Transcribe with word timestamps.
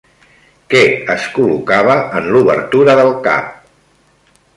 Què 0.73 0.79
es 1.15 1.27
col·locava 1.35 1.97
en 2.21 2.29
l'obertura 2.37 2.97
del 3.01 3.13
cap? 3.29 3.53